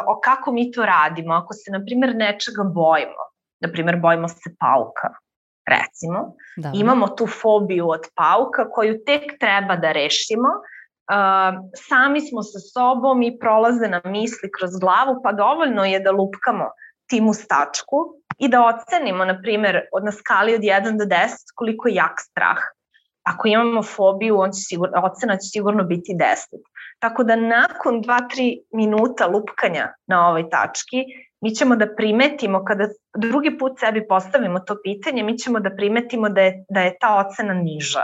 [0.07, 1.35] o kako mi to radimo?
[1.35, 3.23] Ako se, na primjer, nečega bojimo,
[3.61, 5.09] na primjer, bojimo se pauka,
[5.67, 6.71] recimo, da.
[6.75, 13.23] imamo tu fobiju od pauka koju tek treba da rešimo, uh, sami smo sa sobom
[13.23, 16.71] i prolaze na misli kroz glavu, pa dovoljno je da lupkamo
[17.07, 17.97] tim u stačku
[18.39, 22.21] i da ocenimo, na primjer, od na skali od 1 do 10 koliko je jak
[22.21, 22.59] strah.
[23.23, 26.63] Ako imamo fobiju, on će sigurno, ocena će sigurno biti 10.
[26.99, 31.05] Tako da nakon 2-3 minuta lupkanja na ovoj tački,
[31.41, 36.29] mi ćemo da primetimo, kada drugi put sebi postavimo to pitanje, mi ćemo da primetimo
[36.29, 38.03] da je, da je ta ocena niža.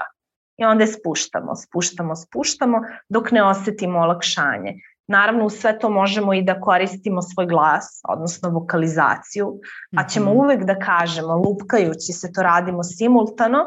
[0.56, 4.74] I onda je spuštamo, spuštamo, spuštamo, dok ne osetimo olakšanje.
[5.06, 9.60] Naravno, u sve to možemo i da koristimo svoj glas, odnosno vokalizaciju,
[9.96, 10.40] pa ćemo mhm.
[10.40, 13.58] uvek da kažemo, lupkajući se to radimo simultano,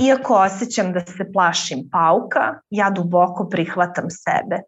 [0.00, 4.62] iako osjećam da se plašim pauka, ja duboko prihvatam sebe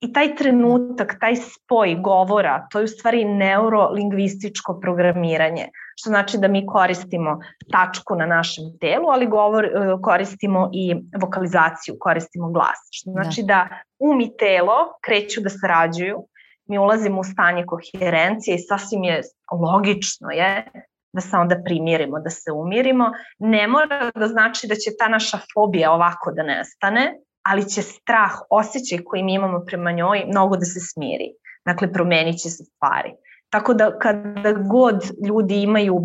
[0.00, 5.66] I taj trenutak, taj spoj govora, to je u stvari neurolingvističko programiranje,
[5.96, 7.38] što znači da mi koristimo
[7.72, 9.70] tačku na našem telu, ali govor, e,
[10.02, 12.80] koristimo i vokalizaciju, koristimo glas.
[12.90, 13.22] Što da.
[13.22, 16.24] znači da, da um i telo kreću da sarađuju,
[16.68, 20.70] mi ulazimo u stanje koherencije i sasvim je logično je
[21.12, 23.12] da se onda primirimo, da se umirimo.
[23.38, 28.32] Ne mora da znači da će ta naša fobija ovako da nestane, ali će strah,
[28.50, 31.32] osjećaj koji mi imamo prema njoj mnogo da se smiri.
[31.64, 33.12] Dakle, promenit će se stvari.
[33.50, 36.00] Tako da kada god ljudi imaju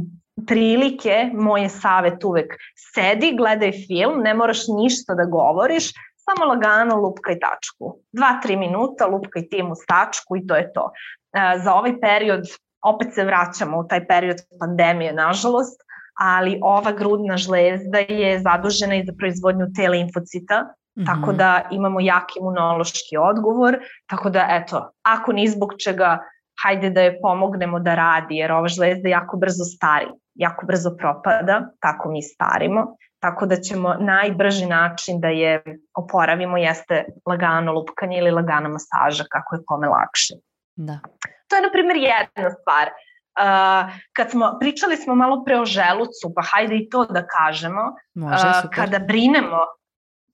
[0.48, 2.54] prilike, moj je savet uvek,
[2.94, 5.92] sedi, gledaj film, ne moraš ništa da govoriš,
[6.26, 8.00] samo lagano lupkaj tačku.
[8.12, 10.92] Dva, tri minuta lupkaj tim uz tačku i to je to.
[11.34, 12.48] E, za ovaj period,
[12.86, 15.82] opet se vraćamo u taj period pandemije, nažalost,
[16.20, 21.06] ali ova grudna žlezda je zadužena i za proizvodnju te limfocita, -hmm.
[21.06, 26.20] Tako da imamo jak imunološki odgovor, tako da eto, ako ni zbog čega,
[26.64, 31.62] hajde da je pomognemo da radi, jer ova žlezda jako brzo stari, jako brzo propada,
[31.80, 35.64] tako mi starimo, tako da ćemo najbrži način da je
[35.96, 40.34] oporavimo jeste lagano lupkanje ili lagana masaža, kako je kome lakše.
[40.76, 41.00] Da.
[41.48, 42.90] To je, na primjer, jedna stvar.
[43.36, 47.82] Uh, kad smo, pričali smo malo pre o želucu, pa hajde i to da kažemo.
[48.14, 49.60] Može, uh, kada brinemo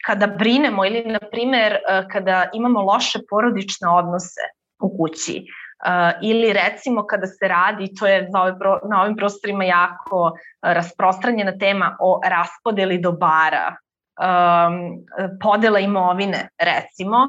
[0.05, 4.41] kada brinemo ili, na primer, e, kada imamo loše porodične odnose
[4.79, 5.45] u kući,
[5.81, 8.55] Uh, ili recimo kada se radi, to je na, ovim,
[8.89, 13.75] na ovim prostorima jako uh, rasprostranjena tema o raspodeli dobara,
[14.21, 15.05] um,
[15.41, 17.27] podela imovine recimo,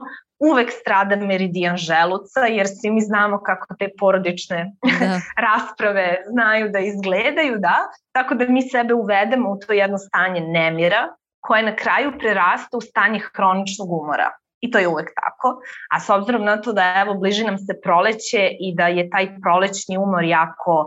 [0.50, 5.20] uvek strada meridijan želuca, jer svi mi znamo kako te porodične da.
[5.46, 7.76] rasprave znaju da izgledaju, da?
[8.12, 11.08] Tako da mi sebe uvedemo u to jedno stanje nemira,
[11.40, 14.30] koje na kraju prerasta u stanje hroničnog umora.
[14.60, 15.60] I to je uvek tako.
[15.90, 19.40] A s obzirom na to da evo bliži nam se proleće i da je taj
[19.40, 20.86] prolećni umor jako,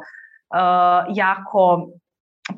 [0.54, 1.88] uh, jako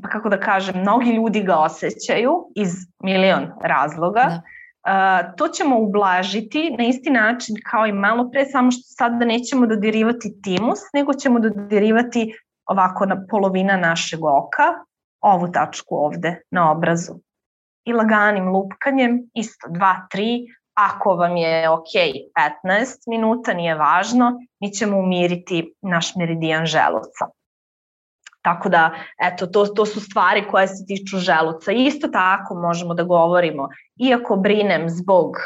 [0.01, 4.21] pa kako da kažem, mnogi ljudi ga osjećaju iz milion razloga.
[4.21, 4.41] Da.
[5.37, 10.41] To ćemo ublažiti na isti način kao i malo pre, samo što sada nećemo dodirivati
[10.43, 12.33] timus, nego ćemo dodirivati
[12.65, 14.63] ovako na polovina našeg oka,
[15.21, 17.13] ovu tačku ovde na obrazu
[17.87, 21.93] i laganim lupkanjem, isto 2-3, ako vam je ok
[22.63, 27.25] 15 minuta, nije važno, mi ćemo umiriti naš meridijan želuca.
[28.41, 31.71] Tako da, eto, to, to su stvari koje se tiču želuca.
[31.71, 35.37] Isto tako možemo da govorimo, iako brinem zbog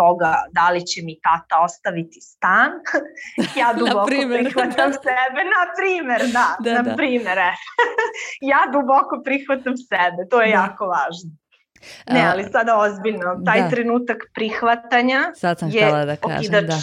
[0.00, 2.70] toga da li će mi tata ostaviti stan,
[3.60, 4.38] ja duboko primer.
[4.42, 6.96] prihvatam sebe, na primer, da, da na da.
[6.96, 7.52] primer, e.
[8.52, 10.58] ja duboko prihvatam sebe, to je da.
[10.62, 11.30] jako važno.
[12.10, 13.68] Ne, ali sada ozbiljno, taj da.
[13.70, 16.76] trenutak prihvatanja Sad sam je da kažem, okidač, da.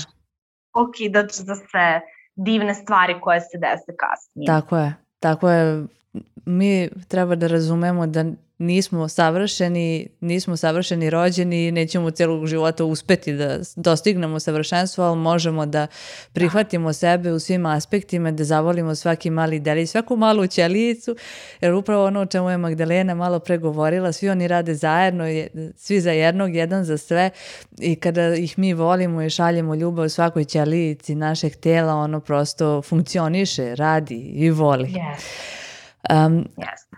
[0.73, 2.01] okidač za sve
[2.36, 4.47] divne stvari koje se dese kasnije.
[4.47, 5.88] Tako je, 大概
[6.45, 8.25] Mi treba da razumemo da
[8.58, 15.88] nismo savršeni, nismo savršeni rođeni, nećemo celog života uspeti da dostignemo savršenstvo, ali možemo da
[16.34, 21.15] prihvatimo sebe u svim aspektima, da zavolimo svaki mali deli, svaku malu ćelijicu,
[21.62, 25.23] jer upravo ono o čemu je Magdalena malo pregovorila, svi oni rade zajedno,
[25.75, 27.30] svi za jednog, jedan za sve
[27.80, 33.75] i kada ih mi volimo i šaljemo ljubav svakoj ćelijici našeg tela, ono prosto funkcioniše,
[33.75, 34.88] radi i voli.
[34.88, 35.66] Yes.
[36.10, 36.97] Um, yes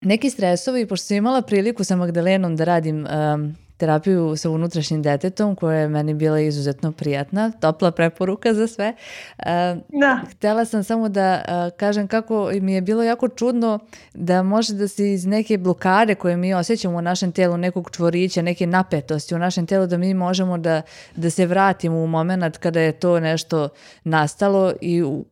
[0.00, 5.56] neki stresovi, pošto sam imala priliku sa Magdalenom da radim um, terapiju sa unutrašnjim detetom
[5.56, 8.94] koja je meni bila izuzetno prijatna, topla preporuka za sve.
[9.88, 10.20] Da.
[10.30, 13.78] Htela sam samo da uh, kažem kako mi je bilo jako čudno
[14.14, 18.42] da može da se iz neke blokade koje mi osjećamo u našem telu, nekog čvorića,
[18.42, 20.82] neke napetosti u našem telu, da mi možemo da,
[21.16, 23.68] da se vratimo u moment kada je to nešto
[24.04, 25.24] nastalo i u,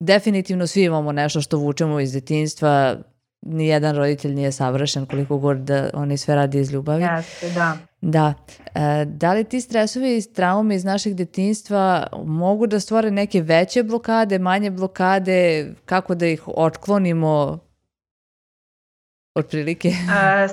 [0.00, 2.96] definitivno svi imamo nešto što vučemo iz detinstva,
[3.42, 7.02] nijedan roditelj nije savršen koliko god da oni sve radi iz ljubavi.
[7.02, 7.76] Jeste, da.
[8.00, 8.34] Da.
[8.74, 13.82] E, da li ti stresovi i traume iz našeg detinstva mogu da stvore neke veće
[13.82, 17.58] blokade, manje blokade, kako da ih otklonimo
[19.34, 19.88] otprilike?
[19.88, 20.48] E,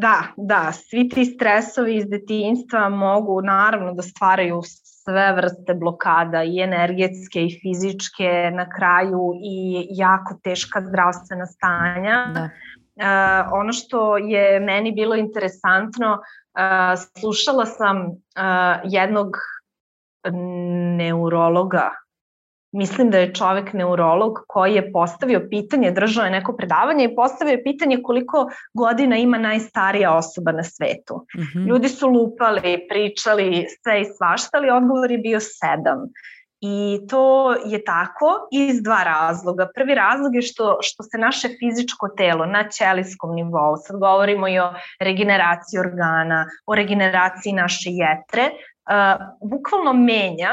[0.00, 4.62] da, da, svi ti stresovi iz detinjstva mogu naravno da stvaraju
[5.10, 12.26] sve vrste blokada i energetske i fizičke na kraju i jako teška zdravstvena stanja.
[12.34, 12.48] Da.
[13.00, 18.12] Uh, ono što je meni bilo interesantno, uh, slušala sam uh,
[18.84, 19.36] jednog
[20.96, 21.90] neurologa
[22.72, 27.52] mislim da je čovek neurolog koji je postavio pitanje, držao je neko predavanje i postavio
[27.52, 31.26] je pitanje koliko godina ima najstarija osoba na svetu.
[31.36, 31.68] Mm -hmm.
[31.68, 35.98] Ljudi su lupali, pričali sve i svašta, ali odgovor je bio sedam.
[36.60, 39.68] I to je tako iz dva razloga.
[39.74, 44.58] Prvi razlog je što, što se naše fizičko telo na ćelijskom nivou, sad govorimo i
[44.58, 50.52] o regeneraciji organa, o regeneraciji naše jetre, uh, bukvalno menja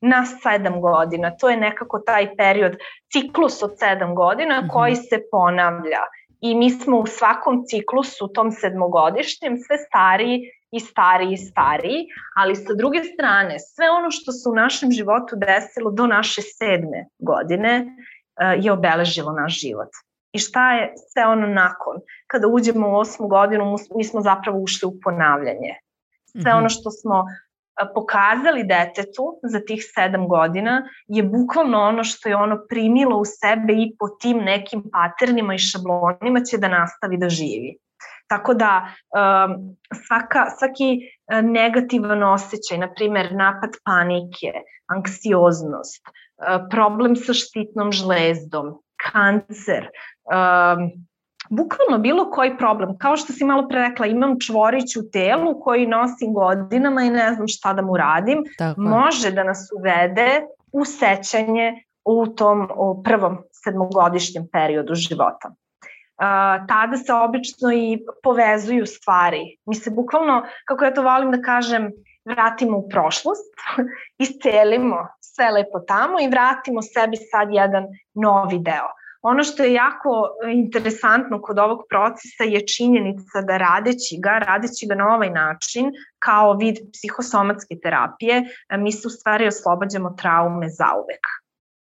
[0.00, 1.30] na sedam godina.
[1.36, 2.76] To je nekako taj period,
[3.12, 4.68] ciklus od sedam godina mhm.
[4.68, 6.02] koji se ponavlja.
[6.40, 12.06] I mi smo u svakom ciklusu, tom sedmogodišnjem, sve stariji i stariji i stariji,
[12.36, 17.06] ali sa druge strane, sve ono što se u našem životu desilo do naše sedme
[17.18, 17.86] godine
[18.40, 19.88] eh, je obeležilo naš život.
[20.32, 21.96] I šta je sve ono nakon?
[22.26, 25.74] Kada uđemo u osmu godinu, mi smo zapravo ušli u ponavljanje.
[26.42, 26.58] Sve mhm.
[26.58, 27.24] ono što smo
[27.94, 33.72] pokazali detetu za tih sedam godina je bukvalno ono što je ono primilo u sebe
[33.72, 37.76] i po tim nekim paternima i šablonima će da nastavi da živi.
[38.26, 44.52] Tako da um, svaka, svaki uh, negativan osjećaj, na primer napad panike,
[44.86, 48.74] anksioznost, uh, problem sa štitnom žlezdom,
[49.12, 49.88] kancer,
[50.24, 50.90] um,
[51.50, 55.86] bukvalno bilo koji problem, kao što si malo pre rekla, imam čvorić u telu koji
[55.86, 58.80] nosim godinama i ne znam šta da mu radim, Tako.
[58.80, 60.40] može da nas uvede
[60.72, 65.48] u sećanje u tom u prvom sedmogodišnjem periodu života.
[65.48, 69.58] Uh, tada se obično i povezuju stvari.
[69.66, 71.90] Mi se bukvalno, kako ja to volim da kažem,
[72.24, 73.54] vratimo u prošlost,
[74.24, 78.88] iscelimo sve lepo tamo i vratimo sebi sad jedan novi deo.
[79.30, 80.10] Ono što je jako
[80.46, 85.90] e, interesantno kod ovog procesa je činjenica da radeći ga, radeći ga na ovaj način,
[86.18, 88.36] kao vid psihosomatske terapije,
[88.68, 91.24] e, mi se u stvari oslobađamo traume zauvek.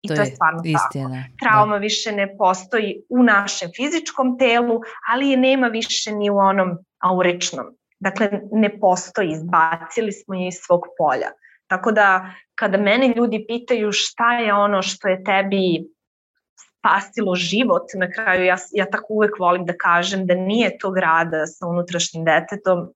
[0.01, 1.09] I to, to je, je stvarno istina.
[1.09, 1.31] tako.
[1.31, 1.47] Da.
[1.47, 1.79] Trauma da.
[1.79, 7.65] više ne postoji u našem fizičkom telu, ali je nema više ni u onom auričnom.
[7.99, 11.29] Dakle, ne postoji, izbacili smo je iz svog polja.
[11.67, 15.85] Tako da, kada mene ljudi pitaju šta je ono što je tebi
[16.81, 17.93] spasilo život.
[17.93, 22.25] Na kraju ja, ja tako uvek volim da kažem da nije to grada sa unutrašnjim
[22.25, 22.89] detetom,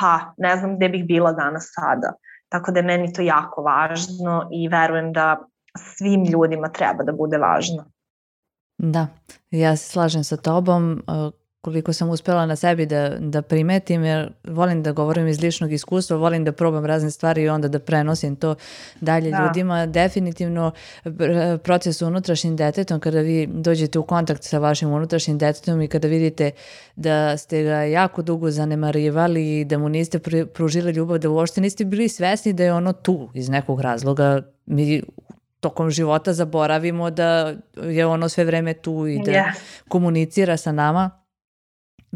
[0.00, 2.14] pa ne znam gde bih bila danas sada.
[2.48, 5.36] Tako da je meni to jako važno i verujem da
[5.78, 7.84] svim ljudima treba da bude važno.
[8.78, 9.06] Da,
[9.50, 11.02] ja se slažem sa tobom
[11.64, 16.16] koliko sam uspela na sebi da, da primetim, jer volim da govorim iz ličnog iskustva,
[16.16, 18.54] volim da probam razne stvari i onda da prenosim to
[19.00, 19.38] dalje da.
[19.38, 19.86] ljudima.
[19.86, 20.72] Definitivno
[21.62, 26.50] proces unutrašnjim detetom, kada vi dođete u kontakt sa vašim unutrašnjim detetom i kada vidite
[26.96, 30.18] da ste ga jako dugo zanemarivali i da mu niste
[30.54, 34.42] pružili ljubav, da uopšte niste bili svesni da je ono tu iz nekog razloga.
[34.66, 35.02] Mi
[35.60, 39.52] tokom života zaboravimo da je ono sve vreme tu i da yeah.
[39.88, 41.23] komunicira sa nama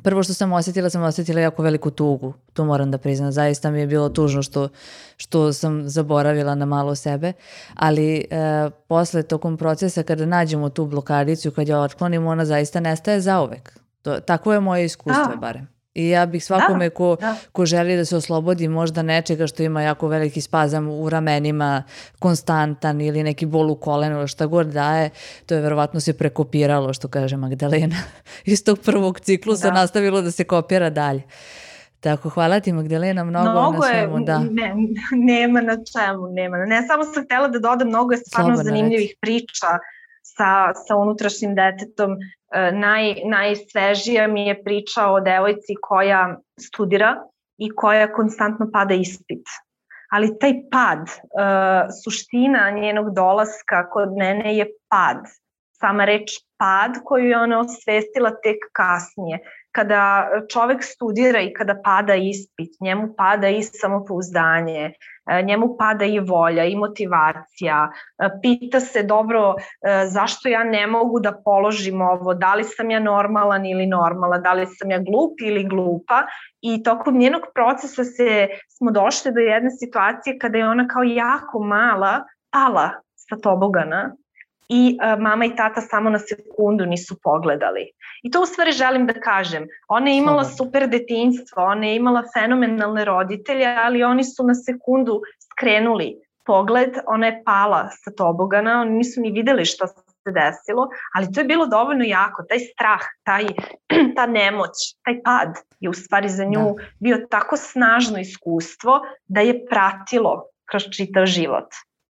[0.02, 2.34] prvo što sam osjetila, sam osjetila jako veliku tugu.
[2.52, 3.32] To moram da priznam.
[3.32, 4.68] Zaista mi je bilo tužno što,
[5.16, 7.32] što sam zaboravila na malo sebe.
[7.74, 8.24] Ali e,
[8.88, 13.78] posle tokom procesa kada nađemo tu blokadicu, kad je otklonimo, ona zaista nestaje zauvek.
[14.02, 15.36] To, tako je moje iskustvo, A.
[15.36, 15.77] barem.
[15.94, 17.36] I ja bih svakome da, ko, da.
[17.52, 21.82] ko želi da se oslobodi možda nečega što ima jako veliki spazam u ramenima,
[22.18, 25.10] konstantan ili neki bol u kolenu, šta god daje,
[25.46, 27.96] to je verovatno se prekopiralo, što kaže Magdalena.
[28.44, 29.74] Iz tog prvog ciklusa da.
[29.74, 31.22] nastavilo da se kopira dalje.
[32.00, 34.18] Tako, hvala ti Magdalena mnogo, mnogo na svemu.
[34.18, 34.38] Je, da.
[34.38, 34.74] ne,
[35.12, 36.56] nema na čemu, nema.
[36.56, 39.18] Ne, samo sam htela da dodam, mnogo je stvarno Slobodno zanimljivih reći.
[39.20, 39.66] priča
[40.36, 42.16] sa, sa unutrašnjim detetom.
[42.18, 47.16] E, naj, najsvežija mi je priča o devojci koja studira
[47.58, 49.44] i koja konstantno pada ispit.
[50.10, 51.12] Ali taj pad, e,
[52.04, 55.24] suština njenog dolaska kod mene je pad.
[55.80, 59.38] Sama reč pad koju je ona osvestila tek kasnije
[59.78, 64.92] kada čovek studira i kada pada ispit, njemu pada i samopouzdanje,
[65.30, 70.86] e, njemu pada i volja i motivacija, e, pita se dobro e, zašto ja ne
[70.86, 74.98] mogu da položim ovo, da li sam ja normalan ili normala, da li sam ja
[74.98, 76.22] glup ili glupa
[76.60, 81.62] i tokom njenog procesa se, smo došli do jedne situacije kada je ona kao jako
[81.62, 84.16] mala pala sa tobogana
[84.68, 87.90] i mama i tata samo na sekundu nisu pogledali.
[88.22, 89.66] I to u stvari želim da kažem.
[89.88, 95.20] Ona je imala super detinjstvo, ona je imala fenomenalne roditelje, ali oni su na sekundu
[95.52, 96.16] skrenuli
[96.46, 101.40] pogled, ona je pala sa tobogana, oni nisu ni videli šta se desilo, ali to
[101.40, 103.44] je bilo dovoljno jako, taj strah, taj,
[104.16, 106.84] ta nemoć, taj pad je u stvari za nju da.
[107.00, 111.68] bio tako snažno iskustvo da je pratilo kroz čitav život.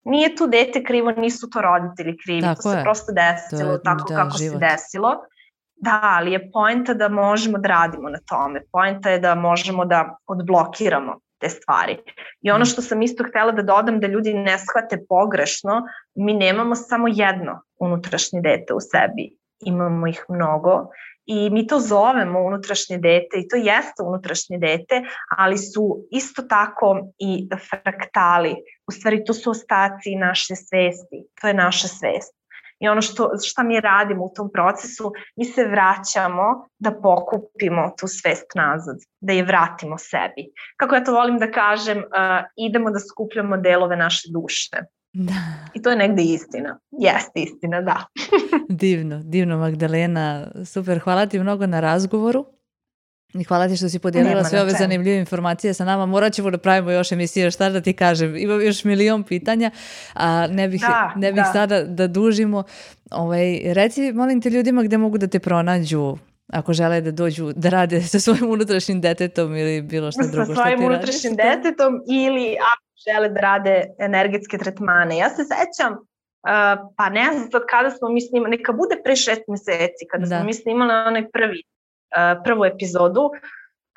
[0.05, 2.83] Nije tu dete krivo, nisu to roditelji krivi, tako to se je.
[2.83, 4.53] prosto desilo je, tako da, kako život.
[4.53, 5.15] se desilo.
[5.77, 8.61] Da, ali je poenta da možemo da radimo na tome.
[8.73, 11.99] Poenta je da možemo da odblokiramo te stvari.
[12.41, 12.67] I ono mm.
[12.67, 15.83] što sam isto htela da dodam da ljudi ne shvate pogrešno,
[16.15, 19.37] mi nemamo samo jedno unutrašnje dete u sebi.
[19.61, 20.87] Imamo ih mnogo
[21.27, 25.03] i mi to zovemo unutrašnje dete i to jeste unutrašnje dete,
[25.39, 28.55] ali su isto tako i fraktali.
[28.89, 32.41] U stvari to su ostaci naše svesti, to je naša svest.
[32.81, 38.07] I ono što, šta mi radimo u tom procesu, mi se vraćamo da pokupimo tu
[38.07, 40.53] svest nazad, da je vratimo sebi.
[40.77, 42.05] Kako ja to volim da kažem, uh,
[42.57, 44.77] idemo da skupljamo delove naše duše.
[45.13, 45.35] Da.
[45.75, 46.79] I to je negde istina.
[46.91, 48.07] Jeste istina, da.
[48.69, 50.47] divno, divno Magdalena.
[50.65, 52.47] Super, hvala ti mnogo na razgovoru.
[53.35, 56.07] I hvala ti što si podijelila sve ove zanimljive informacije sa nama.
[56.07, 58.37] Morat ćemo da pravimo još emisije, šta da ti kažem.
[58.37, 59.71] Imam još milion pitanja,
[60.15, 61.53] a ne bih, da, ne bih da.
[61.53, 62.65] sada da dužimo.
[63.11, 66.17] Ovaj, reci, molim te ljudima gde mogu da te pronađu
[66.53, 70.55] ako žele da dođu da rade sa svojim unutrašnjim detetom ili bilo što drugo što
[70.55, 75.19] ti Sa svojim unutrašnjim detetom ili ako žele da rade energetske tretmane.
[75.19, 79.17] Ja se sećam, uh, pa ne znam sad kada smo mi snimali, neka bude pre
[79.17, 80.37] šest meseci, kada da.
[80.37, 81.63] smo mi snimali onaj prvi,
[82.17, 83.31] uh, prvu epizodu,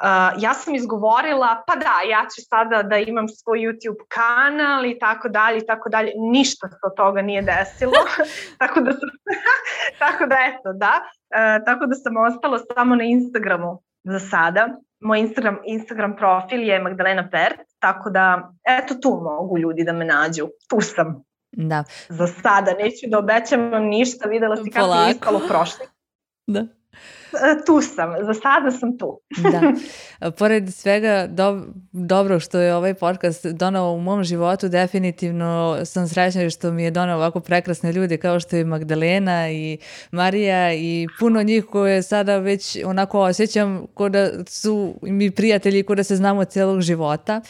[0.01, 0.10] Uh,
[0.41, 5.30] ja sam izgovorila, pa da, ja ću sada da imam svoj YouTube kanal i tako
[5.30, 6.12] dalje i tako dalje.
[6.16, 7.93] Ništa se od toga nije desilo.
[8.60, 9.10] tako da sam,
[10.04, 10.93] tako da eto, da.
[10.99, 14.70] Uh, tako da sam ostala samo na Instagramu za sada.
[15.04, 20.06] Moj Instagram, Instagram profil je Magdalena Pert, tako da eto tu mogu ljudi da me
[20.06, 20.47] nađu.
[20.70, 21.24] Tu sam.
[21.51, 21.84] Da.
[22.10, 25.86] Za sada neću da obećam vam ništa, videla si kako je ispalo prošli.
[26.47, 26.66] Da.
[27.34, 29.20] E, tu sam, za sada sam tu.
[29.52, 29.62] da.
[30.40, 31.62] Pored svega do,
[31.92, 36.92] dobro što je ovaj podcast donao u mom životu, definitivno sam srećna što mi je
[36.92, 39.78] donao ovako prekrasne ljude kao što je Magdalena i
[40.12, 45.96] Marija i puno njih koje sada već onako osjećam ko da su mi prijatelji, ko
[45.96, 47.42] da se znamo celog života.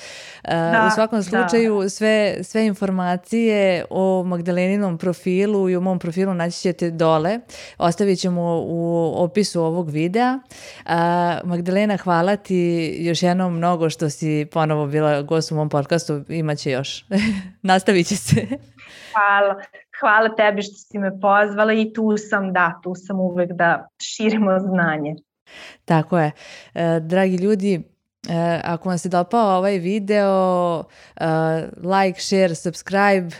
[0.43, 1.23] E, da, u svakom da.
[1.23, 1.89] slučaju da.
[1.89, 7.39] sve, sve informacije o Magdaleninom profilu i o mom profilu naći ćete dole.
[7.77, 10.39] Ostavit ćemo u opisu ovog videa.
[10.85, 16.23] A, Magdalena, hvala ti još jednom mnogo što si ponovo bila gost u mom podcastu.
[16.29, 17.05] Imaće još.
[17.61, 18.47] Nastavit će se.
[19.13, 19.55] Hvala.
[19.99, 24.59] Hvala tebi što si me pozvala i tu sam, da, tu sam uvek da širimo
[24.59, 25.15] znanje.
[25.85, 26.31] Tako je.
[26.73, 27.81] E, dragi ljudi,
[28.29, 30.83] e, ako vam se dopao ovaj video,
[31.15, 31.25] e,
[31.77, 33.35] like, share, subscribe,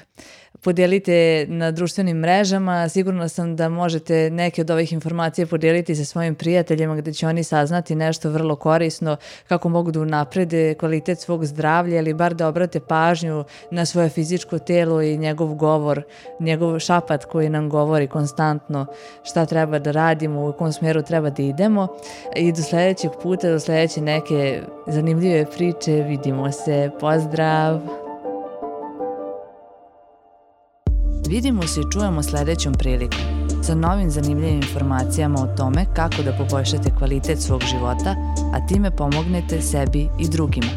[0.63, 2.89] podijelite na društvenim mrežama.
[2.89, 7.43] Sigurno sam da možete neke od ovih informacija podijeliti sa svojim prijateljima gde će oni
[7.43, 12.79] saznati nešto vrlo korisno kako mogu da unaprede kvalitet svog zdravlja ili bar da obrate
[12.79, 16.03] pažnju na svoje fizičko telo i njegov govor,
[16.39, 18.85] njegov šapat koji nam govori konstantno
[19.23, 21.87] šta treba da radimo, u kom smjeru treba da idemo.
[22.35, 26.89] I do sledećeg puta, do sledeće neke zanimljive priče, vidimo se.
[26.99, 28.02] Pozdrav!
[31.27, 36.91] Vidimo se i čujemo sledećom prilikom sa novim zanimljivim informacijama o tome kako da poboljšate
[36.97, 38.15] kvalitet svog života,
[38.53, 40.67] a time pomognete sebi i drugima.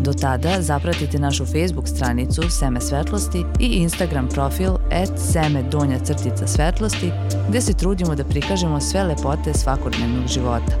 [0.00, 6.46] Do tada zapratite našu Facebook stranicu Seme svetlosti i Instagram profil at seme donja crtica
[6.46, 7.10] svetlosti
[7.48, 10.72] gde se trudimo da prikažemo sve lepote svakodnevnog života.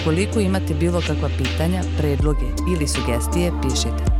[0.00, 4.15] Ukoliko imate bilo kakva pitanja, predloge ili sugestije, pišite.